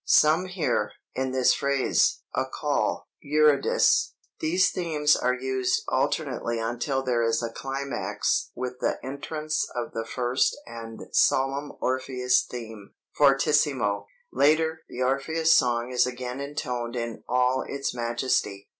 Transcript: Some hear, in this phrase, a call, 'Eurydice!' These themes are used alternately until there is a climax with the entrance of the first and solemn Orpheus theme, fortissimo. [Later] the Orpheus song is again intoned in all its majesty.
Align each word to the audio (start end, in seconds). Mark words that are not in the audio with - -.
Some 0.07 0.47
hear, 0.47 0.93
in 1.13 1.29
this 1.31 1.53
phrase, 1.53 2.23
a 2.33 2.45
call, 2.51 3.07
'Eurydice!' 3.21 4.15
These 4.39 4.71
themes 4.71 5.15
are 5.15 5.35
used 5.35 5.83
alternately 5.89 6.57
until 6.59 7.03
there 7.03 7.21
is 7.21 7.43
a 7.43 7.51
climax 7.51 8.49
with 8.55 8.79
the 8.79 8.97
entrance 9.05 9.67
of 9.75 9.91
the 9.91 10.03
first 10.07 10.57
and 10.65 11.01
solemn 11.11 11.73
Orpheus 11.79 12.41
theme, 12.43 12.95
fortissimo. 13.15 14.07
[Later] 14.31 14.79
the 14.89 15.03
Orpheus 15.03 15.53
song 15.53 15.91
is 15.91 16.07
again 16.07 16.39
intoned 16.41 16.95
in 16.95 17.23
all 17.29 17.61
its 17.61 17.93
majesty. 17.93 18.69